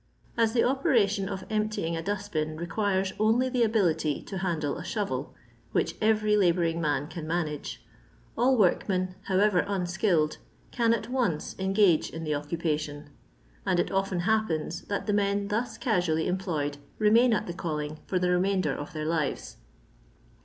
As 0.35 0.53
the 0.53 0.63
operation 0.63 1.29
of 1.29 1.45
emptying 1.51 1.95
a 1.95 2.01
dust 2.01 2.31
bin 2.31 2.57
requires 2.57 3.13
only 3.19 3.49
the 3.49 3.61
ability 3.61 4.23
to 4.23 4.39
handle 4.39 4.77
a 4.77 4.83
shovel, 4.83 5.35
which 5.73 5.93
every 6.01 6.35
labouring 6.35 6.81
man 6.81 7.05
can 7.07 7.27
manage, 7.27 7.85
all 8.35 8.57
work 8.57 8.89
men, 8.89 9.13
however 9.25 9.59
unskilled, 9.67 10.39
can 10.71 10.95
at 10.95 11.03
onoa 11.03 11.55
angage 11.57 12.09
in 12.09 12.23
the 12.23 12.33
occupation; 12.33 13.11
and 13.63 13.79
it 13.79 13.91
often 13.91 14.21
happens 14.21 14.81
t&t 14.81 15.01
the 15.05 15.13
men 15.13 15.49
thus 15.49 15.77
casually 15.77 16.25
employed 16.25 16.79
remain 16.97 17.31
at 17.31 17.45
the 17.45 17.53
calling 17.53 17.99
for 18.07 18.17
the 18.17 18.31
remainder 18.31 18.73
of 18.73 18.93
their 18.93 19.05
lives. 19.05 19.57